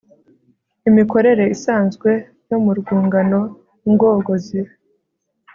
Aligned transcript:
Imikorere 0.89 1.43
isanzwe 1.55 2.09
yo 2.49 2.57
mu 2.63 2.71
rwungano 2.79 3.39
ngogozi 3.91 4.61